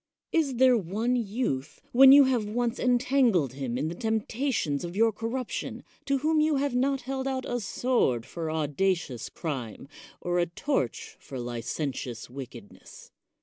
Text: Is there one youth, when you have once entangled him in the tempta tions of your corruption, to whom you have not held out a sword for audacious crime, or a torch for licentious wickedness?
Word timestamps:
Is 0.31 0.55
there 0.55 0.75
one 0.75 1.15
youth, 1.15 1.79
when 1.91 2.11
you 2.11 2.23
have 2.23 2.45
once 2.49 2.79
entangled 2.79 3.53
him 3.53 3.77
in 3.77 3.87
the 3.87 3.93
tempta 3.93 4.51
tions 4.51 4.83
of 4.83 4.95
your 4.95 5.11
corruption, 5.11 5.83
to 6.05 6.17
whom 6.17 6.41
you 6.41 6.55
have 6.55 6.73
not 6.73 7.01
held 7.01 7.27
out 7.27 7.45
a 7.45 7.59
sword 7.59 8.25
for 8.25 8.49
audacious 8.49 9.29
crime, 9.29 9.87
or 10.19 10.39
a 10.39 10.47
torch 10.47 11.15
for 11.19 11.37
licentious 11.39 12.31
wickedness? 12.31 13.11